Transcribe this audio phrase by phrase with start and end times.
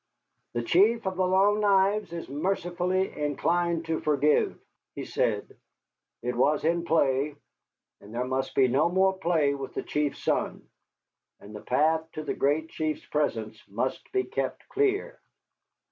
[0.53, 4.59] "The Chief of the Long Knives is mercifully inclined to forgive,"
[4.95, 5.55] he said.
[6.23, 7.35] "It was in play.
[7.99, 10.67] But there must be no more play with the Chief's son.
[11.39, 15.19] And the path to the Great Chief's presence must be kept clear."